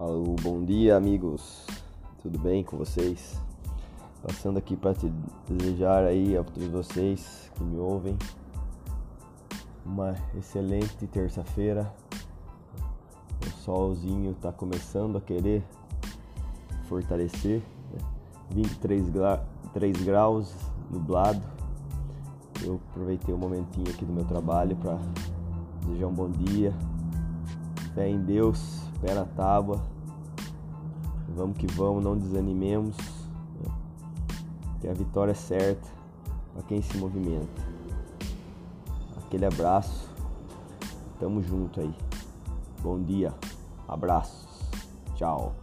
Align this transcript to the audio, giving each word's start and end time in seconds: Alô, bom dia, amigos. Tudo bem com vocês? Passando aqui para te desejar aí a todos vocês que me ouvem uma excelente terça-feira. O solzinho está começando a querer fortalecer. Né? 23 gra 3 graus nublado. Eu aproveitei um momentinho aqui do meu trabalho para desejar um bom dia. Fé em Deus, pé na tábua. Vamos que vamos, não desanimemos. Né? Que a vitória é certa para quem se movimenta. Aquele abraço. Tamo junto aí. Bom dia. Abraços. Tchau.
Alô, 0.00 0.34
bom 0.40 0.64
dia, 0.64 0.96
amigos. 0.96 1.66
Tudo 2.22 2.38
bem 2.38 2.64
com 2.64 2.78
vocês? 2.78 3.38
Passando 4.22 4.56
aqui 4.56 4.74
para 4.74 4.94
te 4.94 5.12
desejar 5.46 6.04
aí 6.04 6.38
a 6.38 6.42
todos 6.42 6.68
vocês 6.70 7.52
que 7.54 7.62
me 7.62 7.76
ouvem 7.76 8.16
uma 9.84 10.16
excelente 10.34 11.06
terça-feira. 11.06 11.92
O 13.46 13.50
solzinho 13.62 14.30
está 14.30 14.50
começando 14.50 15.18
a 15.18 15.20
querer 15.20 15.62
fortalecer. 16.88 17.60
Né? 17.92 17.98
23 18.52 19.10
gra 19.10 19.44
3 19.74 20.02
graus 20.02 20.54
nublado. 20.90 21.42
Eu 22.64 22.80
aproveitei 22.90 23.34
um 23.34 23.38
momentinho 23.38 23.90
aqui 23.90 24.06
do 24.06 24.14
meu 24.14 24.24
trabalho 24.24 24.74
para 24.76 24.98
desejar 25.84 26.06
um 26.06 26.14
bom 26.14 26.30
dia. 26.30 26.72
Fé 27.94 28.08
em 28.08 28.22
Deus, 28.22 28.89
pé 29.00 29.14
na 29.14 29.24
tábua. 29.24 29.80
Vamos 31.34 31.56
que 31.56 31.66
vamos, 31.68 32.02
não 32.02 32.16
desanimemos. 32.16 32.96
Né? 33.60 33.72
Que 34.80 34.88
a 34.88 34.92
vitória 34.92 35.32
é 35.32 35.34
certa 35.34 35.88
para 36.52 36.62
quem 36.64 36.82
se 36.82 36.96
movimenta. 36.98 37.62
Aquele 39.16 39.46
abraço. 39.46 40.08
Tamo 41.18 41.42
junto 41.42 41.80
aí. 41.80 41.94
Bom 42.82 43.02
dia. 43.02 43.32
Abraços. 43.86 44.48
Tchau. 45.14 45.54